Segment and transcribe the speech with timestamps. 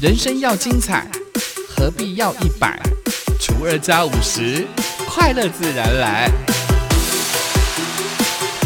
[0.00, 1.06] 人生要精彩，
[1.68, 2.80] 何必要一百
[3.38, 4.66] 除二加五十？
[5.06, 6.30] 快乐自然来。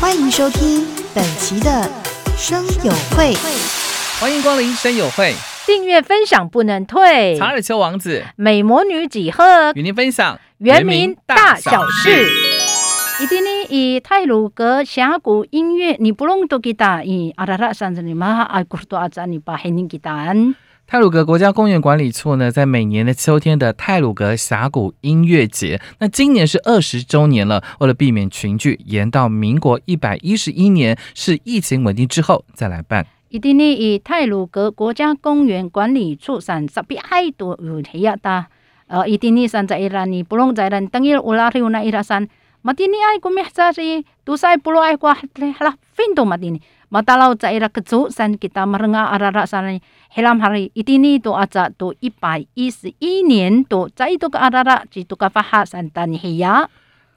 [0.00, 1.86] 欢迎收听本期的
[2.34, 3.34] 生友会，
[4.18, 5.34] 欢迎光临生友会，
[5.66, 7.36] 订阅分享不能退。
[7.36, 12.26] 查尔丘王子美魔女几何与您分享原名大小事。
[13.22, 20.54] 一定呢，以泰鲁格峡谷音乐，你不弄都给打以阿拉拉山子里嘛，阿古多阿扎你把黑人给打安。
[20.90, 27.62] 泰鲁格国家公园管理处呢，在每年的秋天的泰鲁格峡谷音乐节，那今年是二十周年了。
[27.80, 33.06] 为了避免群聚，延到民国一百一十一年，是疫情稳定之后再来办。
[33.28, 38.46] 一定呢，以泰鲁格国家公园管理处上特别爱多有提亚达，
[38.86, 42.26] 呃，一定呢，山在伊拉尼不弄在人等于乌拉有那伊拉山，
[42.68, 43.80] 马蒂尼爱过咩啥子，
[44.26, 46.60] 都晒不落爱过，好啦，分都马蒂尼。
[46.92, 49.80] matalaw sa ira kecu san kita merenga arara sana
[50.12, 55.16] helam hari itini to aca to ipai is 一年 to 在 itu ke arara jitu
[55.16, 56.68] ka faha san tan hiya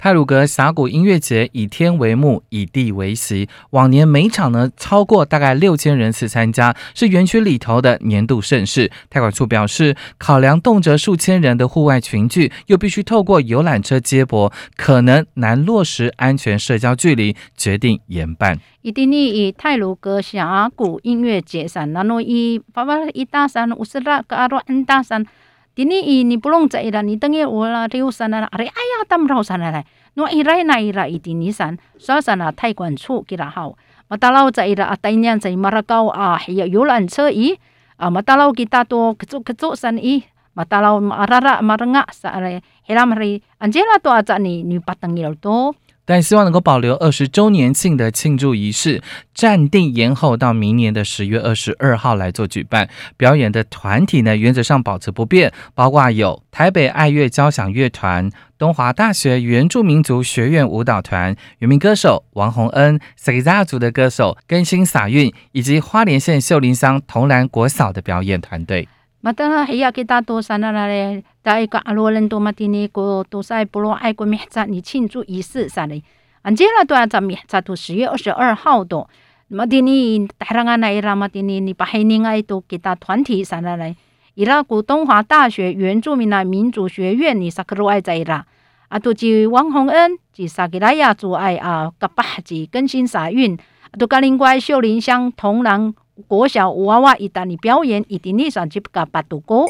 [0.02, 3.48] 泰鲁格峡谷音乐节以天为幕，以地为席。
[3.70, 8.90] 往年每场呢超过大概六千人次参加，是园区里头的年度盛事。
[9.12, 18.58] 泰管处表示，考量动辄数千人的户外群聚，又必须透过游览车接驳，可能难落实安全社交距离，决定延办。
[18.82, 25.24] 一定呢，以泰鲁格峡谷音乐节上，那诺以巴巴一大山，乌斯拉格阿罗恩大山。
[25.72, 29.88] Dini ini pulong sa ira ni tangi wala riu sana are aya tam rau sana lai
[30.20, 33.80] no ira na ira iti ni san so sana tai quan chu kira hao
[34.12, 37.56] matalau sa ira atai nyan sa marakau a hiya yulan che i.
[38.02, 40.28] A matalau kita to kecu kecu san i.
[40.58, 45.72] Matalau marara marenga sa are helam ri anjela to aja ni ni patangil to
[46.12, 49.02] 但希望能够保留二十周年庆的庆祝仪式，
[49.34, 52.90] 暂定延后到明年的十月二十二号来做举办。
[53.16, 68.90] 表演的团体呢，原则上保持不变，包括有台北爱乐交响乐团、东华大学原住民族学院舞蹈团、原名歌手王洪恩、塞家族的歌手更新撒韵，以及花莲县秀林乡同兰国小的表演团队。
[69.24, 76.02] 马达拉黑亚给大多山那拉嘞，大一个阿罗人多马蒂尼古多塞布罗爱国面子，你庆祝仪式啥嘞？
[76.42, 79.08] 俺接了多阿咱面子，都十月二十二号多。
[79.48, 83.96] 马蒂尼大拉阿那伊拉马蒂尼，你把黑人爱多给他团体啥那嘞？
[84.34, 88.44] 伊拉古东华大学原住民的民族学院，你萨克鲁爱在伊拉。
[88.88, 93.56] 啊，都是王洪恩，是萨吉拉亚族爱啊，噶巴是更新啥运？
[94.00, 95.94] 都甲林外秀林乡铜人。
[96.22, 99.66] 国小娃娃一旦你表演，一定你上去不噶八度高。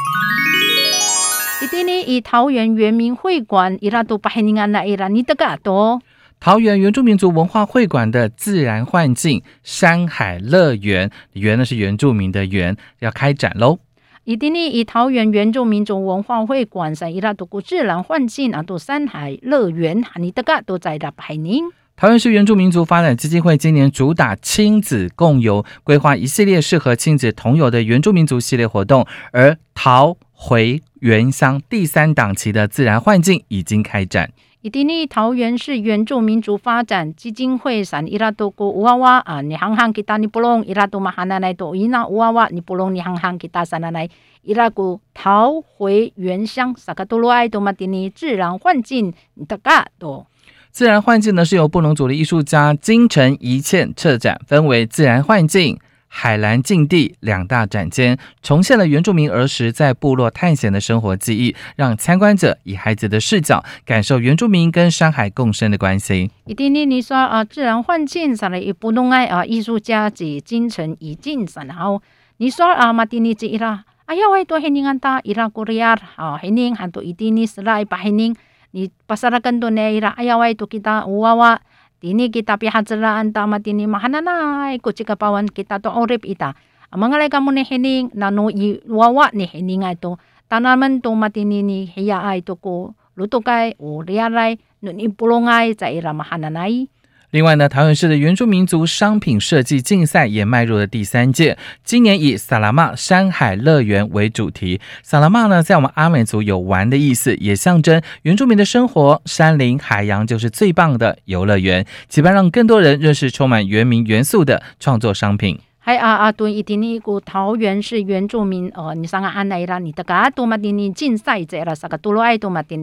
[1.63, 6.01] 一定你以桃园原民会馆伊拉都把你安那伊拉你得噶多。
[6.40, 13.78] 桃园原住民族文化会馆的自然幻境山海乐园，园呢是原住民的园，要开展喽。
[14.23, 21.66] 一定你以桃园原住民族文化会馆上伊拉都过自然幻境啊，都山海乐园，你得噶都在那排宁。
[21.96, 29.06] 桃园市原住民族发展基金会今年主打亲子共游，规划一系列适合亲子同游的原住民族系列活动。
[29.31, 34.31] 而桃回原乡第三档期的自然幻境已经开展。
[34.62, 44.08] 伊蒂尼桃园市原住民族发展基金会上伊拉多个乌娃娃啊，你行行给他你不弄伊拉多嘛哈奶奶多伊那乌娃娃你不弄你行行给他三奶奶
[44.41, 49.13] 伊拉古桃回原乡萨卡多罗爱多嘛蒂尼自然幻境
[49.47, 50.25] 大噶多。
[50.72, 55.78] 自然幻境呢，是由布农族的艺术家金城一倩策展，分为自然幻境、
[56.08, 66.32] 海蓝境地两大展间，重现了原住民儿时在部落探险的生活记忆，让参观者以孩子的视角感受原住民跟山海共生的关系。
[66.46, 72.02] 一定呢，你说啊，自然幻境上的一布农爱啊，艺术家及金城一进上，然后
[72.38, 78.34] 你说啊，马蒂尼吉伊拉，哎呀，我多黑宁安达伊拉古里亚啊，黑宁很多一定呢是来把黑宁。
[78.72, 81.59] Ni pasarakan to ne ira ayawai to kita uwawa
[82.02, 86.58] tini kita pihatsalaan tama tini mahananay ko chika pawan kita to orip ita.
[86.91, 90.20] Amangalay ka mo ni hining nano i wawa ni hining ay to
[90.52, 95.88] tanaman to matini ni hiya ay to ko luto kay o riaray nun ipulongay sa
[95.88, 96.91] ira mahananay
[97.31, 104.81] 另外呢，桃园市的原住民族商品设计竞赛也迈入了第三届，今年以萨拉玛山海乐园为主题。
[105.01, 111.85] 萨拉玛呢，在我们阿美族有玩的意思，也象征原住民的生活，山林、海洋就是最棒的游乐园。
[112.09, 115.57] 期盼让更多人认识充满原民元素的创作商品。
[115.79, 122.75] 嗨啊啊，对，一定呢个桃园市原住民哦，你上个安来啦，你的噶多嘛的呢竞赛者啦，啥个多罗爱多嘛的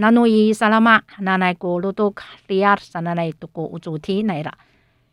[0.00, 0.96] นานุยสารมะ
[1.26, 4.54] นาไนโกโลโตคริยาสานาไนตุกอุจูทีไหนละ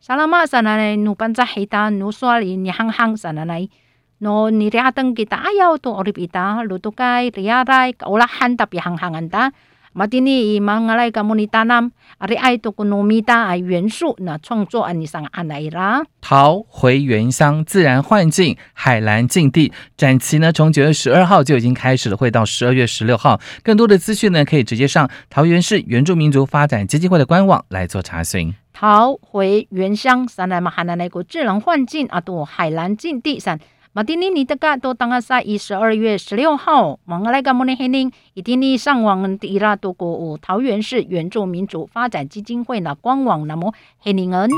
[0.06, 3.54] สารมะสานาไนนูปันจหิตานูสวาลินยังหังสานาไน
[4.22, 4.26] โน
[4.58, 9.42] นิรียาตังกิตาอายาวตัวอริบิตาโลโตกายรียาไรก็อละหันตับยังหังอันตา
[9.90, 11.46] to orip ita luto kay riyaray kaulahan tapi hanghangan ta matini i mangalay kamu ni
[11.46, 16.04] tanam ari ay to kunomita ay 元素那创作安尼上安来啦。
[16.20, 23.40] 逃回原乡，自然幻境，海蓝净地展期呢，从九月十二号就已经开始了，会到十二月十六号。
[23.62, 28.54] 更多的资讯呢，可以直接上桃园市原住民族发展基金会的官网来做查询。
[28.72, 33.58] 逃回原乡，三来嘛，海南那个自然幻境啊，多海蓝净地上。
[33.92, 44.48] 马丁尼尼的个都当阿在一十二月十六号，忙个来个莫尼黑宁，一定你上网的伊拉多国桃园市原住民族发展基金会那官网那么黑宁恩。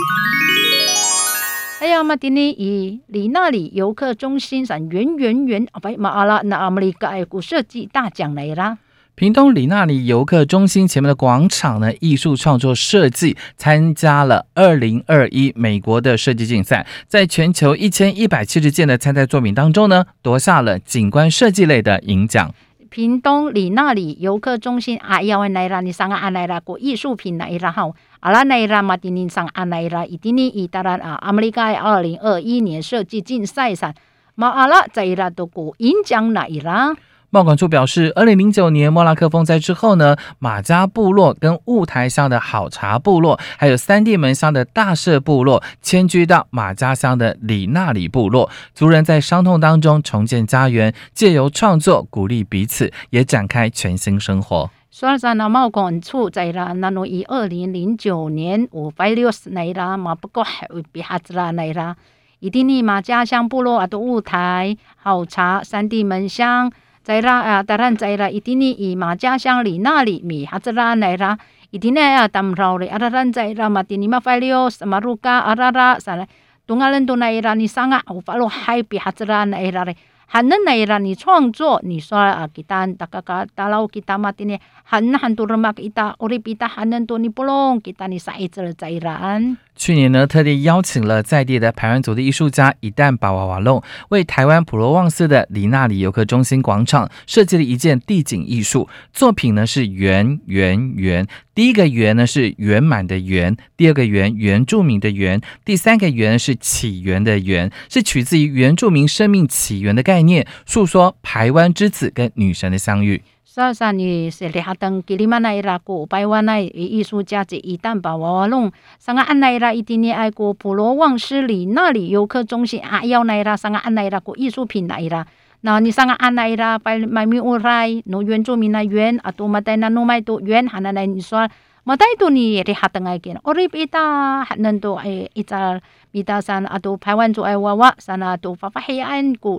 [1.81, 8.77] 哎呀，马丁尼伊里那里游客中心上圆圆圆，啊不马阿拉那阿姆利个爱古设计大奖来啦。
[9.23, 22.53] 屏东里那里游客中心前面的广场呢，艺术创作设计参加了二零二一美国的设计竞赛，在全球一千一百七十件的参赛作品当中呢，夺下了景观设计类的银奖。
[22.91, 33.95] 屏东里那里游客中心啊，要来啦，你上个安来啦，过艺术品来啦好，阿拉来啦马丁尼上安来啦，一定呢以当然啊，阿美利加二零二一年设计竞赛上，
[34.35, 36.97] 马阿拉在伊拉都过银奖来啦。
[37.35, 54.69] 贸管处表示，二零零九年莫拉克风灾之后呢，马家部落跟雾台乡的好茶部落，还有三地门乡的大社部落迁居到马家乡的里纳里部落，族人在伤痛当中重建家园，借由创作鼓励彼此，也展开全新生活。
[54.91, 61.97] 说在那贸管处在啦，那侬以二零零九年五百六十内啦，嘛不过还会比哈子啦来啦，
[62.41, 66.71] 一定尼马家乡部落啊的雾台好茶三地门乡。
[67.03, 71.37] 在啦啊，当然在啦，一定呢，以马家乡里那里米哈子啦来啦，
[71.71, 76.27] 一定呢啊，当绕哩，啊，当然在啦，马丁尼马费利奥什么路噶啊啦啦，啥嘞，
[76.67, 79.97] 东阿人都来啦，你上啊，我发了海比哈子啦来啦嘞，
[80.33, 89.39] 还能来啦，你创作，你说啊给他大家个大佬 kita 马丁尼，很很多人嘛给他我哩比他很能多你不弄给他你啥意思了在啦？
[89.77, 101.27] 去年呢，特地邀请了在地的排湾族的艺术家一旦把娃娃弄，为台湾普罗旺斯的里纳里游客中心广场设计了一件地景艺术作品呢，是圆圆圆。
[101.55, 113.23] 第一个圆呢是圆满的圆，第二个圆原住民的圆，第三个圆是起源的源，是取自于原住民生命起源的概念，诉说台湾之子跟女神的相遇。
[113.45, 125.27] 所以说，你是里哈登吉里曼那伊拉古百万那艺术家这一旦把娃娃弄，上个安那伊拉一定你爱过普罗旺斯里那里游客中心啊，要那伊拉上个安那伊拉过艺术品那伊拉，
[125.63, 131.49] 那你上个安那伊拉把买米乌来，侬原住民那原啊，多买带那侬买多原，哈那那你说。
[131.83, 133.43] Mata itu ni rehat tengah gin.
[133.43, 135.83] Orip ita hanan to ay ita
[136.15, 139.59] mita sana ato paiwan to ay wawa sana to papahiyan ko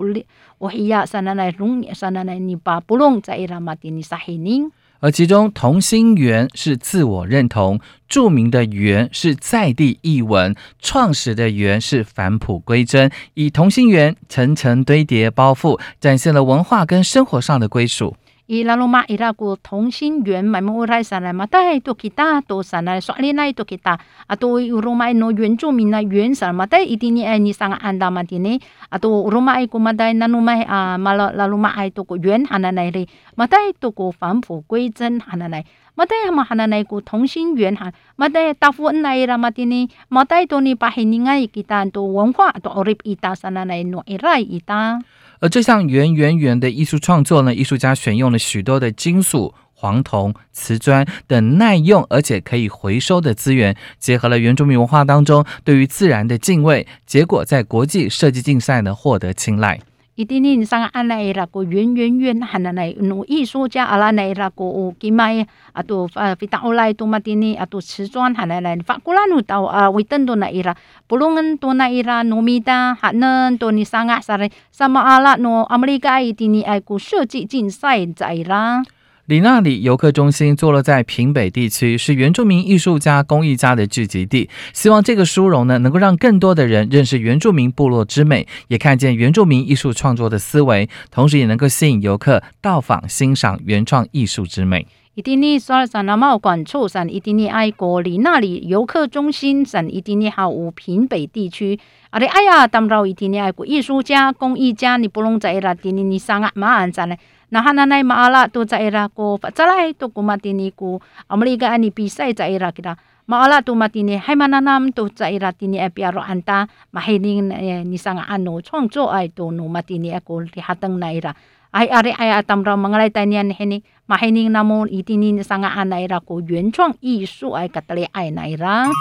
[0.56, 4.72] wahiya sana na rung sana na ni pa pulong sa ira mati ni sahining.
[5.00, 18.16] 而其中同心圆是自我认同，著名的圆是在地译文，创始的圆是返璞归真，以同心圆层层堆叠包覆，展现了文化跟生活上的归属。
[18.46, 28.60] 伊拉罗马伊拉古同心圆买木来上来嘛，带多其他都上来，刷里来多其他，啊都罗马 no 原住民那原上嘛，带一定你爱你上安达嘛的呢，
[28.90, 45.00] 啊都罗马伊古嘛带那罗马啊嘛拉拉罗马爱多个原哈那来嘞，嘛带多个返璞归真哈那来，嘛带嘛哈那来古同心圆哈，嘛带大富恩来啦嘛的呢，嘛带多你把黑你爱其他都文化都 orip 伊达上来诺伊来伊达。
[45.44, 59.78] 而这项圆圆圆的艺术创作呢，艺术家选用了许多的金属、黄铜、瓷砖等耐用而且可以回收的资源，结合了原住民文化当中对于自然的敬畏，结果在国际设计竞赛呢获得青睐。
[60.16, 70.76] 一定呢，上安来啦个圆圆圆，喊那来弄艺术家阿拉来啦个有金麦啊，都呃非常欧来多嘛的呢，啊都瓷砖喊来来，法国人都到啊维登多那伊拉，
[71.08, 78.84] 布隆恩多那伊拉，糯米达喊呢多尼上啊啥嘞，什么阿拉诺阿美利加伊定呢爱个设计竞赛在啦。
[79.26, 84.50] 里纳里游客中心坐落在平北地区，是原住民艺术家、工艺家的聚集地。
[84.74, 94.86] 希望这个殊荣呢，能够让更多的人认识原住民部落之美，也看见原住民艺术创作的思维，同时也能够吸引游客到访欣赏原创艺术之美。
[95.14, 101.78] 一定呢，说上那茂管处上一定呢爱国里那里游客中心上一定呢还有平北地区。
[102.10, 107.18] 啊哩哎呀，当然一定呢爱国艺术家、工艺家，你不能在啦，定你上啊马鞍山嘞。
[107.50, 112.96] 那哈那奈马阿拉都在伊拉过，再来都古马蒂尼古，阿姆利个安尼比赛在伊拉给他
[113.26, 117.48] ，maala tu matini hai mananam tu caira tini e piaro anta mahining
[117.88, 121.32] ni sanga anu chong cho ai tu nu matini e ko li hatang naira
[121.72, 126.44] ai are ai atam ra mangalai tanian heni mahining namun itini ni sanga anaira ko
[126.44, 128.92] 原创艺术 ai katale ai naira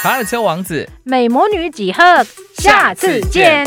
[0.00, 2.24] 卡尔丘王子，美魔女几何，
[2.54, 3.66] 下次见。